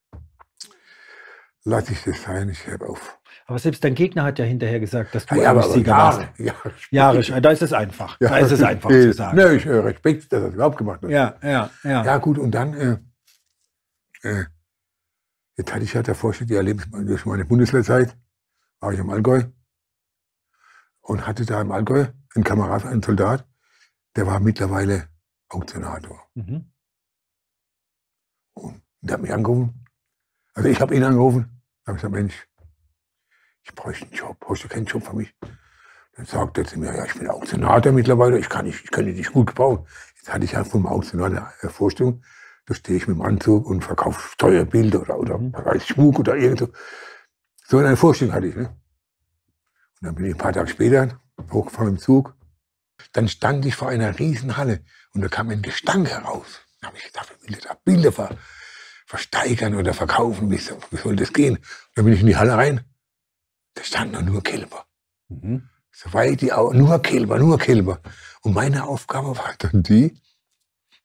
[1.65, 3.18] lasse ich das sein, ich höre auf.
[3.49, 6.39] Aber selbst dein Gegner hat ja hinterher gesagt, dass du ja, ja, Sieger Jahre, warst.
[6.91, 8.21] Jahre, Jahre, da ist es einfach.
[8.21, 9.37] Ja, da ist es einfach zu sagen.
[9.37, 11.11] Ne, ich äh, Respekt, dass er das überhaupt gemacht hat.
[11.11, 12.05] Ja, ja, ja.
[12.05, 12.99] Ja gut, und dann äh,
[14.23, 14.45] äh,
[15.59, 18.17] Jetzt hatte ich ja davor schon die Erlebnis durch meine Bundeswehrzeit,
[18.79, 19.43] war ich im Allgäu
[21.01, 22.07] und hatte da im Allgäu
[22.37, 23.45] einen Kamerad, einen Soldat,
[24.15, 25.09] der war mittlerweile
[25.49, 26.31] Auktionator.
[26.35, 26.71] Mhm.
[28.55, 29.85] Und der hat mich angerufen.
[30.55, 31.61] Also ich habe ihn angerufen.
[31.83, 32.49] Da habe ich gesagt, Mensch,
[33.63, 34.37] ich bräuchte einen Job.
[34.41, 35.35] Brauchst du keinen Job für mich?
[36.17, 39.07] Dann sagt er zu mir, ja, ich bin Auktionator mittlerweile, ich kann nicht, ich kann
[39.07, 39.87] dich gut gebrauchen.
[40.17, 42.23] Jetzt hatte ich ja vom Auktionator eine Vorstellung,
[42.67, 45.81] da stehe ich mit dem Anzug und verkaufe teure Bilder oder, oder mhm.
[45.81, 46.69] Schmuck oder irgend so.
[47.67, 48.57] So eine Vorstellung hatte ich.
[48.57, 48.67] Ne?
[50.01, 51.21] Und dann bin ich ein paar Tage später
[51.53, 52.35] hochgefahren im Zug.
[53.13, 56.61] Dann stand ich vor einer Riesenhalle und da kam ein Gestank heraus.
[56.81, 58.37] Da habe ich gedacht, ich will da Bilder ver,
[59.07, 60.51] versteigern oder verkaufen.
[60.51, 61.57] Wie, wie soll das gehen?
[61.57, 62.85] Und dann bin ich in die Halle rein.
[63.79, 64.87] Da standen nur Kälber.
[65.29, 65.69] Mhm.
[65.93, 68.01] So weit die Augen, nur Kälber, nur Kälber.
[68.43, 70.21] Und meine Aufgabe war dann die,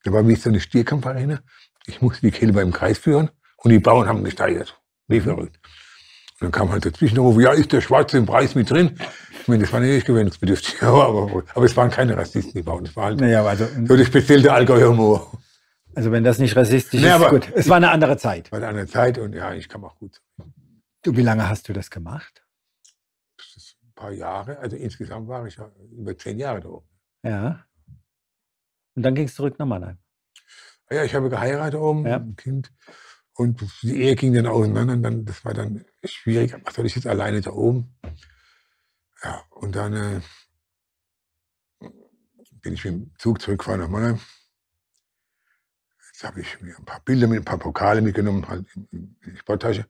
[0.03, 1.39] da war wie so eine Stierkampfarena.
[1.85, 4.81] Ich musste die Kälber im Kreis führen und die Bauern haben gesteigert.
[5.07, 5.59] Wie verrückt.
[6.39, 8.97] Und dann kam halt dazwischen der Ruf, ja, ist der Schwarze im Preis mit drin?
[9.41, 12.85] Ich meine, das war nicht gewöhnungsbedürftig, aber, aber, aber, es waren keine Rassisten, die Bauern.
[12.85, 15.31] Das war halt naja, also, so das spezielle Allgäuer Humor.
[15.93, 17.51] Also wenn das nicht rassistisch nee, ist, gut.
[17.53, 18.51] Es war eine andere Zeit.
[18.51, 20.21] War eine andere Zeit und ja, ich kam auch gut.
[21.03, 22.42] Du, wie lange hast du das gemacht?
[24.03, 24.59] Paar Jahre.
[24.59, 26.89] Also insgesamt war ich ja über zehn Jahre da oben.
[27.23, 27.65] Ja.
[28.95, 29.97] Und dann ging es zurück nach Mannheim.
[30.91, 32.17] Ja, ich habe geheiratet oben, ja.
[32.17, 32.73] ein Kind.
[33.33, 34.95] Und die Ehe ging dann auseinander.
[34.95, 36.53] Und dann, das war dann schwierig.
[36.65, 37.95] Was soll ich jetzt alleine da oben?
[39.23, 40.21] Ja, und dann äh,
[42.61, 44.19] bin ich mit dem Zug zurückgefahren nach Mannheim.
[46.11, 49.37] Jetzt habe ich mir ein paar Bilder mit ein paar Pokale mitgenommen, halt in die
[49.37, 49.85] Sporttasche.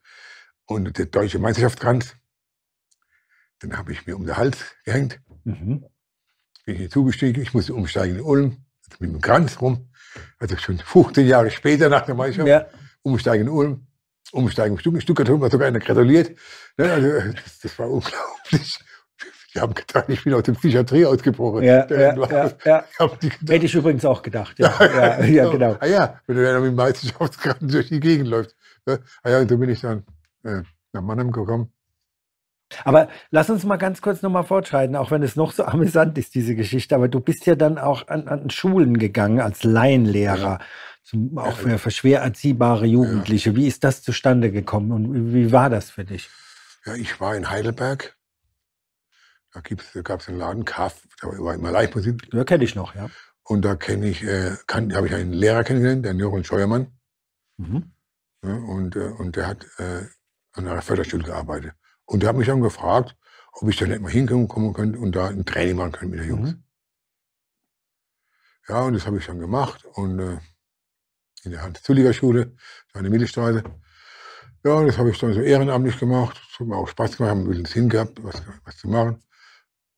[0.66, 2.16] Und der deutsche Meisterschaftskranz.
[3.64, 5.20] Den habe ich mir um den Hals gehängt.
[5.46, 5.86] Mhm.
[6.66, 8.58] bin ich hier zugestiegen, ich musste umsteigen in Ulm,
[9.00, 9.90] mit dem Kranz rum,
[10.40, 12.66] also schon 15 Jahre später nach der Meisterschaft, Ja.
[13.02, 13.88] umsteigen in Ulm,
[14.32, 16.38] umsteigen in Stuttgart, Stuttgart hat sogar einer gratuliert.
[16.78, 18.80] Ne, also, das, das war unglaublich.
[19.54, 21.64] Die haben gedacht, ich bin aus der Psychiatrie ausgebrochen.
[21.64, 22.86] Ja, ja, ja, ja.
[23.00, 24.58] Hätte ich übrigens auch gedacht.
[24.58, 25.76] Ja, ja, ja genau.
[25.80, 28.56] Ah ja, wenn du mit dem Meisterschaftskarten durch die Gegend läufst.
[28.86, 29.00] Ne?
[29.22, 30.06] Ah ja, und so bin ich dann
[30.44, 30.62] äh,
[30.94, 31.73] nach Mannheim gekommen.
[32.84, 36.36] Aber lass uns mal ganz kurz nochmal fortschreiten, auch wenn es noch so amüsant ist,
[36.36, 36.96] diese Geschichte.
[36.96, 40.60] Aber du bist ja dann auch an, an Schulen gegangen als Laienlehrer,
[41.04, 43.56] zum, auch für, für schwer erziehbare Jugendliche.
[43.56, 46.30] Wie ist das zustande gekommen und wie, war das für dich?
[46.86, 48.18] Ja, ich war in Heidelberg.
[49.52, 49.62] Da,
[49.94, 52.30] da gab es einen Laden, Kaff, da war immer Live-Musik.
[52.34, 53.10] Ja, kenne ich noch, ja.
[53.44, 56.88] Und da kenne ich, äh, habe ich einen Lehrer kennengelernt, den Jochen Scheuermann.
[57.58, 57.92] Mhm.
[58.44, 60.06] Ja, und, äh, und der hat äh,
[60.54, 61.74] an einer Förderschule gearbeitet.
[62.14, 63.16] Und der hat mich dann gefragt,
[63.54, 66.20] ob ich da nicht mal hinkommen kommen könnte und da ein Training machen könnte mit
[66.20, 66.52] den Jungs.
[66.52, 66.64] Mhm.
[68.70, 69.84] Ja, und das habe ich dann gemacht.
[69.86, 70.38] Und äh,
[71.44, 72.56] in der Hans-Zulliger-Schule,
[72.94, 73.64] der Mittelstraße.
[74.64, 76.40] Ja, und das habe ich dann so ehrenamtlich gemacht.
[76.40, 79.18] Das hat mir auch Spaß gemacht, haben ein bisschen Sinn gehabt, was, was zu machen.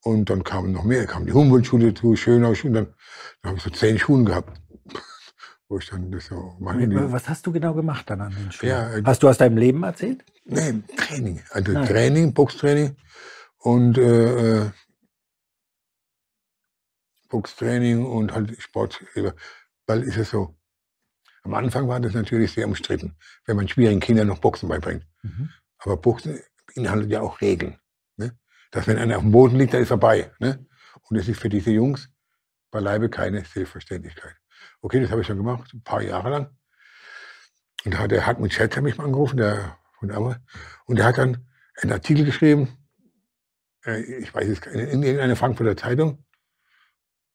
[0.02, 2.74] Und dann kamen noch mehr, kam die Humboldt-Schule dazu, Schönau-Schule.
[2.76, 2.94] Dann,
[3.42, 4.58] dann habe ich so zehn Schulen gehabt,
[5.68, 7.12] wo ich dann das so mache.
[7.12, 8.72] Was hast du genau gemacht dann an den Schulen?
[8.72, 10.24] Ja, äh, hast du aus deinem Leben erzählt?
[10.46, 11.42] Nee, Training.
[11.52, 11.86] Also Ah.
[11.86, 12.96] Training, Boxtraining
[13.58, 14.72] und äh, äh,
[17.30, 19.04] Boxtraining und halt Sport.
[19.88, 20.56] Weil ist es so,
[21.44, 25.06] am Anfang war das natürlich sehr umstritten, wenn man schwierigen Kindern noch Boxen beibringt.
[25.24, 25.50] Mhm.
[25.80, 26.40] Aber Boxen
[26.74, 27.80] beinhaltet ja auch Regeln.
[28.18, 28.38] Ne?
[28.72, 30.32] Dass wenn einer auf dem Boden liegt, dann ist er vorbei.
[30.40, 30.66] Ne?
[31.10, 32.10] Und das ist für diese Jungs
[32.72, 34.36] beileibe keine Selbstverständlichkeit.
[34.82, 36.50] Okay, das habe ich schon gemacht, ein paar Jahre lang.
[37.86, 40.42] Und da hat der Hartmut Schetzer mich mal angerufen, der von Ammer.
[40.86, 41.46] Und der hat dann
[41.82, 42.78] einen Artikel geschrieben,
[43.86, 46.24] äh, ich weiß es in, in irgendeiner Frankfurter Zeitung.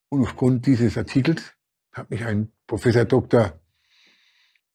[0.09, 1.53] Und aufgrund dieses Artikels
[1.93, 3.59] hat mich ein Professor Dr.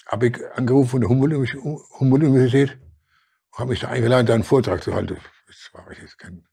[0.06, 1.54] Abeck angerufen von der Humboldt-
[2.00, 2.78] Humboldt-Universität
[3.52, 5.18] und hat mich da eingeladen, da einen Vortrag zu halten.
[5.48, 6.46] Das war ich jetzt kein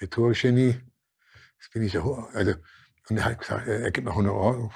[0.00, 0.80] Rhetorikgenie.
[1.58, 2.54] Das bin ich ja, also,
[3.08, 4.72] und er hat gesagt, er er gibt mir 100 Euro,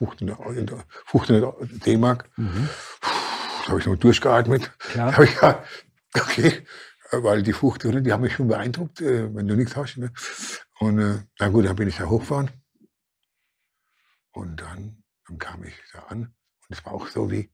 [0.00, 2.30] 1500 Euro- 1500 D-Mark.
[2.36, 2.68] Mhm.
[3.70, 4.70] Habe ich noch durchgeatmet.
[4.96, 5.42] Habe ich
[6.14, 6.66] okay,
[7.12, 9.96] weil die 1500, die haben mich schon beeindruckt, äh, wenn du nichts hast.
[9.96, 10.12] Ne?
[10.80, 12.50] Und äh, na gut, dann bin ich da hochgefahren.
[14.32, 16.22] Und dann, dann kam ich da an.
[16.22, 16.34] Und
[16.68, 17.52] es war auch so wie,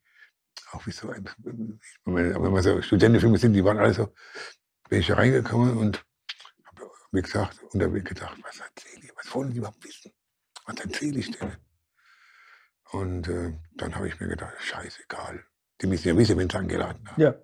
[0.72, 1.28] auch wie so, ein,
[2.04, 4.12] wenn man, so Studentenfilme sind, die waren alle so,
[4.88, 6.04] bin ich da reingekommen und
[6.64, 10.12] habe mir gesagt, ich gedacht, was erzähle ich, was wollen die überhaupt wissen?
[10.66, 11.56] Was erzähle ich denen?
[12.90, 15.44] Und äh, dann habe ich mir gedacht, scheißegal.
[15.80, 17.20] Die müssen ja wissen, wenn sie eingeladen haben.
[17.22, 17.34] Ja.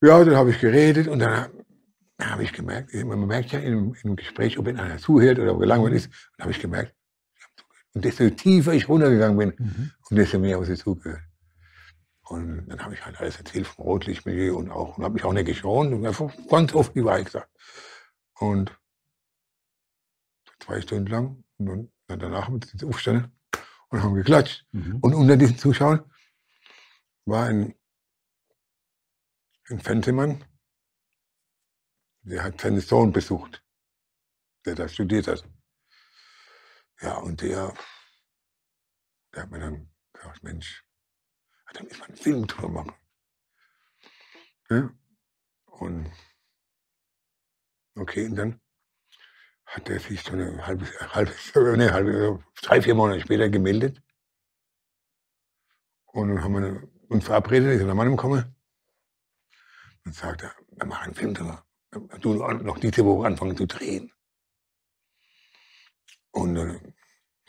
[0.00, 1.50] Ja, dann habe ich geredet und dann
[2.20, 5.38] habe ich gemerkt, man merkt ja in einem, in einem Gespräch, ob wenn einer zuhört
[5.38, 6.94] oder gelangweilt ist, dann habe ich gemerkt,
[7.94, 9.90] und desto tiefer ich runtergegangen bin, Mhm.
[10.08, 11.22] und desto mehr habe ich zugehört.
[12.22, 15.32] Und dann habe ich halt alles erzählt vom Rotlichtmilieu und auch, und habe mich auch
[15.32, 17.50] nicht geschont und einfach ganz oft die Wahrheit gesagt.
[18.38, 18.70] Und
[20.60, 23.32] zwei Stunden lang, und dann, danach haben wir uns aufgestanden
[23.88, 24.66] und haben geklatscht.
[24.72, 24.98] Mhm.
[25.00, 26.04] Und unter diesen Zuschauern
[27.28, 27.74] war ein,
[29.68, 30.44] ein Fernsehmann,
[32.22, 33.64] der hat seinen Sohn besucht,
[34.64, 35.44] der da studiert hat.
[37.00, 37.74] Ja, und der,
[39.34, 40.84] der hat mir dann gesagt, Mensch,
[41.72, 42.94] da müssen wir einen Film drüber machen.
[44.70, 44.90] Ja?
[45.66, 46.10] Und
[47.94, 48.60] okay, und dann
[49.66, 54.02] hat er sich so eine halbe, halbe, nee, halbe, drei, vier Monate später gemeldet.
[56.06, 58.54] Und dann haben wir uns verabredet, er nach Mannheim gekommen.
[60.04, 61.64] Und sagt er, wir machen einen Film drüber.
[62.20, 64.12] Du noch diese Woche anfangen zu drehen.
[66.30, 66.78] Und äh,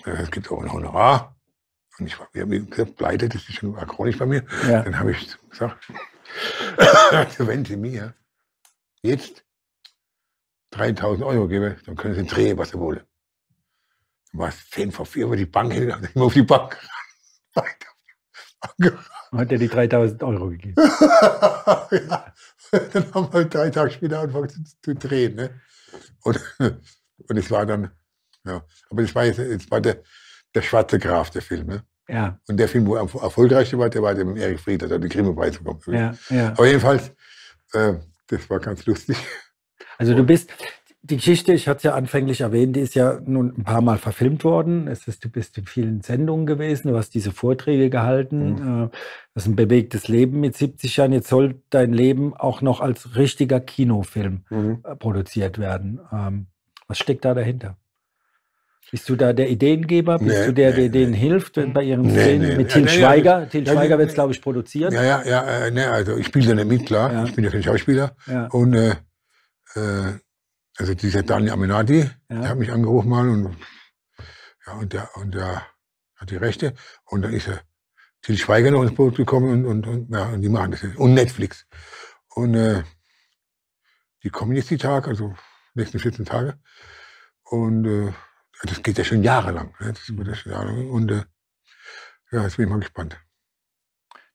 [0.05, 1.35] es gibt auch ein Honorar.
[1.97, 4.45] Und ich war, wie gesagt, pleite, das ist schon chronisch bei mir.
[4.67, 4.81] Ja.
[4.83, 5.91] Dann habe ich gesagt,
[7.39, 8.15] wenn Sie mir
[9.01, 9.43] jetzt
[10.71, 13.01] 3000 Euro geben, dann können Sie drehen, was Sie wollen.
[14.31, 16.77] Dann war es 10 vor 4 über die Bank, hin, dann immer auf die Bank.
[17.53, 18.48] Weiter auf die Bank.
[19.31, 20.75] Hat er die 3000 Euro gegeben?
[20.77, 22.33] ja.
[22.71, 25.35] Dann haben wir drei Tage später angefangen zu, zu drehen.
[25.35, 25.49] Ne?
[26.23, 27.91] Und, und es war dann,
[28.45, 30.03] ja, aber das war jetzt, jetzt war der,
[30.53, 31.67] der schwarze Graf, der Film.
[31.67, 31.83] Ne?
[32.07, 34.59] Ja, Und der Film, wo er am erfolgreichste war, der war der mit dem Erich
[34.59, 35.79] Fried, der hat die Grimme-Preis bekommen.
[35.87, 36.49] ja, ja.
[36.49, 37.11] Aber jedenfalls,
[37.73, 37.93] äh,
[38.27, 39.17] das war ganz lustig.
[39.97, 40.49] Also du bist,
[41.01, 43.97] die Geschichte, ich hatte es ja anfänglich erwähnt, die ist ja nun ein paar Mal
[43.97, 44.87] verfilmt worden.
[44.87, 48.89] Es ist, du bist in vielen Sendungen gewesen, du hast diese Vorträge gehalten.
[48.91, 48.97] Äh,
[49.33, 51.13] Das ist ein bewegtes Leben mit 70 Jahren.
[51.13, 55.99] Jetzt soll dein Leben auch noch als richtiger Kinofilm äh, produziert werden.
[56.11, 56.47] Ähm,
[56.87, 57.77] Was steckt da dahinter?
[58.91, 60.17] Bist du da der Ideengeber?
[60.17, 61.17] Bist nee, du der, der nee, denen nee.
[61.17, 62.57] hilft bei ihren nee, Szenen?
[62.57, 63.47] Mit Til Schweiger?
[63.47, 64.91] Til Schweiger wird es, glaube ich, produzieren.
[64.91, 65.65] Ja, ja, ja.
[65.67, 67.13] Äh, ne, also ich spiele da nicht mit, klar.
[67.13, 67.23] Ja.
[67.23, 68.15] Ich bin ja kein Schauspieler.
[68.25, 68.47] Ja.
[68.47, 68.95] Und äh,
[69.75, 70.13] äh,
[70.79, 72.09] also dieser Daniel Aminati, ja.
[72.29, 73.57] der hat mich angerufen mal und
[74.65, 75.65] ja, und der, und der
[76.15, 76.73] hat die Rechte.
[77.05, 77.61] Und dann ist er
[78.21, 80.83] Til Schweiger noch ins Boot gekommen und, und, und, ja, und die machen das.
[80.83, 81.65] Und Netflix.
[82.35, 82.83] Und äh,
[84.23, 85.35] die kommen jetzt die Tage, also
[85.73, 86.59] nächsten 14 Tage.
[87.43, 88.11] Und äh,
[88.63, 89.73] das geht ja schon jahrelang.
[89.79, 89.93] Ne?
[89.93, 90.89] Das geht ja schon jahrelang.
[90.89, 91.23] Und äh,
[92.31, 93.17] ja, jetzt bin ich mal gespannt.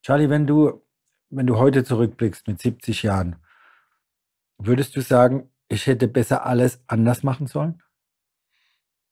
[0.01, 0.83] Charlie, wenn du,
[1.29, 3.35] wenn du heute zurückblickst mit 70 Jahren,
[4.57, 7.81] würdest du sagen, ich hätte besser alles anders machen sollen?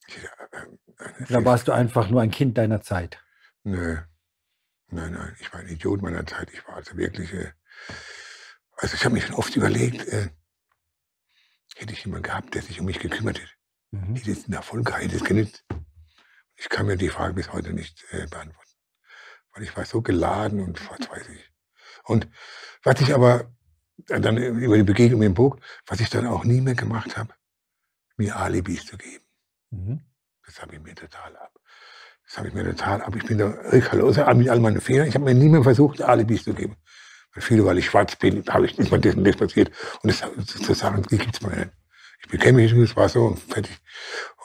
[0.07, 3.19] Ja, äh, Oder warst du einfach nur ein Kind deiner Zeit?
[3.63, 3.97] Nö.
[4.87, 6.51] Nein, nein, ich war ein Idiot meiner Zeit.
[6.53, 7.51] Ich war also wirklich, äh,
[8.77, 10.29] also ich habe mich schon oft überlegt, äh,
[11.75, 13.51] hätte ich jemanden gehabt, der sich um mich gekümmert hätte.
[13.91, 14.15] Mhm.
[14.15, 15.65] Hätte es einen Erfolg, hätte es genützt.
[16.55, 18.69] Ich kann mir die Frage bis heute nicht äh, beantworten.
[19.53, 21.51] Weil ich war so geladen und was weiß ich.
[22.03, 22.27] Und
[22.83, 23.51] was ich aber
[24.07, 27.33] dann über die Begegnung mit dem Burg, was ich dann auch nie mehr gemacht habe,
[28.17, 29.23] mir Alibis zu geben.
[29.71, 30.01] Mhm.
[30.45, 31.53] Das habe ich mir total ab.
[32.25, 33.15] Das habe ich mir total ab.
[33.15, 33.53] Ich bin da
[34.33, 35.07] mit all meinen Fehlern.
[35.07, 36.77] Ich habe mir nie mehr versucht, Alibis zu geben.
[37.33, 39.71] Weil viele, weil ich schwarz bin, habe ich nicht mal das und das passiert.
[40.01, 41.71] Und das zu sagen, die gibt es mal nicht.
[42.21, 43.77] Ich bekenne mich, das war so und fertig.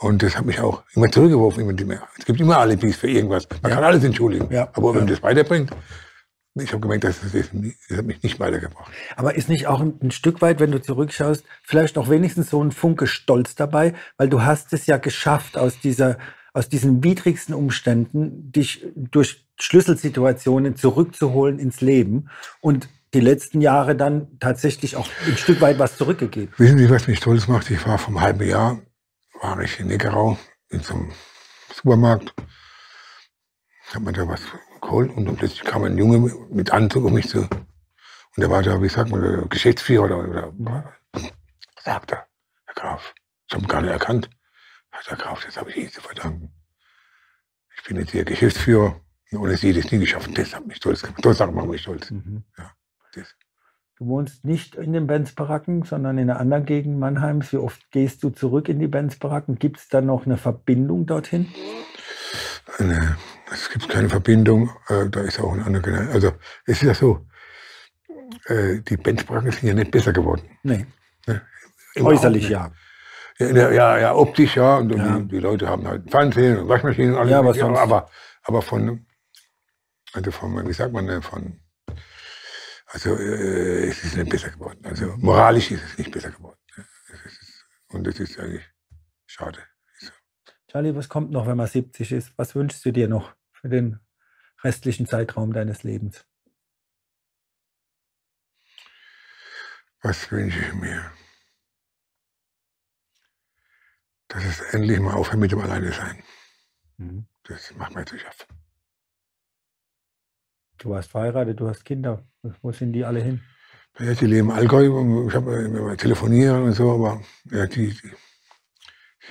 [0.00, 1.68] Und das hat mich auch immer zurückgeworfen.
[1.78, 3.46] Immer, es gibt immer Alibis für irgendwas.
[3.62, 4.52] Man kann alles entschuldigen.
[4.52, 4.68] Ja.
[4.72, 5.14] Aber wenn ja.
[5.14, 5.70] das weiterbringt,
[6.60, 8.90] ich habe gemerkt, das, das, das, hat mich nicht weitergebracht.
[9.16, 12.62] Aber ist nicht auch ein, ein, Stück weit, wenn du zurückschaust, vielleicht auch wenigstens so
[12.62, 16.18] ein Funke Stolz dabei, weil du hast es ja geschafft, aus dieser,
[16.52, 24.38] aus diesen widrigsten Umständen dich durch Schlüsselsituationen zurückzuholen ins Leben und die letzten Jahre dann
[24.38, 26.52] tatsächlich auch ein Stück weit was zurückgegeben.
[26.58, 27.70] Wissen Sie, was mich stolz macht?
[27.70, 28.80] Ich war vom halben Jahr,
[29.40, 31.12] war ich in Neckarau in so einem
[31.74, 32.34] Supermarkt,
[33.94, 34.42] habe mir da was
[34.80, 37.40] geholt und plötzlich kam ein Junge mit Anzug um mich zu.
[37.40, 37.50] Und
[38.36, 40.92] der war da, wie sagt man, der Geschäftsführer oder, oder
[41.82, 42.26] sagt er,
[42.66, 43.14] Herr Graf,
[43.48, 44.30] ich habe ihn gar nicht erkannt.
[44.90, 46.52] Herr Graf, das habe ich Ihnen zu verdanken.
[47.76, 49.00] Ich bin jetzt Ihr Geschäftsführer
[49.36, 50.30] ohne Sie es nie geschafft.
[50.36, 51.24] Das hat mich stolz gemacht.
[51.24, 52.10] Das man mich stolz.
[52.10, 52.44] Mhm.
[52.56, 52.72] Ja,
[53.98, 57.52] du wohnst nicht in den Benz-Baracken, sondern in einer anderen Gegend Mannheims.
[57.52, 59.58] Wie oft gehst du zurück in die Benz-Baracken?
[59.58, 61.48] Gibt es da noch eine Verbindung dorthin?
[62.78, 63.08] Nee,
[63.52, 64.70] es gibt keine Verbindung.
[64.88, 66.10] Äh, da ist auch ein anderer.
[66.10, 66.32] Also,
[66.66, 67.26] es ist ja so,
[68.46, 70.42] äh, die Benz-Baracken sind ja nicht besser geworden.
[70.62, 70.86] Nee.
[71.26, 71.42] Ne?
[71.96, 72.70] Äußerlich ja.
[73.38, 74.76] Ja, ja, ja, optisch ja.
[74.76, 75.18] Und ja.
[75.18, 77.30] Die, die, Leute haben halt Fernsehen und Waschmaschinen und alles.
[77.30, 78.10] Ja, was aber,
[78.42, 79.06] aber von
[80.12, 81.60] also von, wie sagt man, von,
[82.86, 84.80] also äh, es ist nicht besser geworden.
[84.84, 86.58] Also moralisch ist es nicht besser geworden.
[87.24, 88.64] Ist, und das ist eigentlich
[89.26, 89.60] schade.
[90.70, 92.32] Charlie, was kommt noch, wenn man 70 ist?
[92.36, 93.98] Was wünschst du dir noch für den
[94.62, 96.24] restlichen Zeitraum deines Lebens?
[100.02, 101.10] Was wünsche ich mir?
[104.28, 106.22] Dass es endlich mal aufhört mit dem Alleine sein.
[106.98, 107.26] Mhm.
[107.44, 108.46] Das macht mir zu schaffen.
[110.76, 112.24] Du warst verheiratet, du hast Kinder.
[112.62, 113.42] Wo sind die alle hin?
[113.98, 115.26] Ja, die leben Allgäu.
[115.26, 118.12] Ich habe immer telefonieren und so, aber ja, die, die,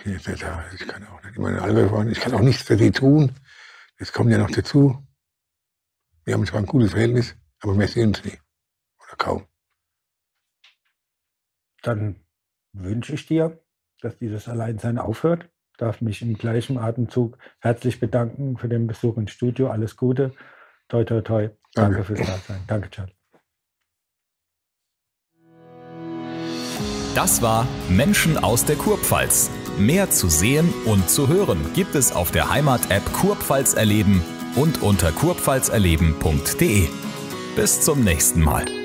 [0.04, 0.66] die nicht da.
[0.74, 2.10] Ich kann auch nicht immer in Allgäu fahren.
[2.10, 3.32] Ich kann auch nichts für die tun.
[3.98, 5.04] Das kommt ja noch dazu.
[6.24, 8.38] Wir haben zwar ein gutes Verhältnis, aber wir sehen uns nie.
[9.00, 9.48] Oder kaum.
[11.82, 12.18] Dann
[12.74, 13.64] wünsche ich dir,
[14.02, 15.50] dass dieses Alleinsein aufhört.
[15.72, 19.70] Ich darf mich im gleichen Atemzug herzlich bedanken für den Besuch ins Studio.
[19.70, 20.34] Alles Gute.
[20.90, 21.50] Toi, toi, toi.
[21.74, 22.64] Danke, Danke fürs Dasein.
[22.68, 23.14] Danke, Charlie.
[27.16, 29.50] Das war Menschen aus der Kurpfalz.
[29.78, 34.24] Mehr zu sehen und zu hören gibt es auf der Heimat-App Kurpfalz erleben
[34.56, 36.88] und unter kurpfalzerleben.de.
[37.56, 38.77] Bis zum nächsten Mal.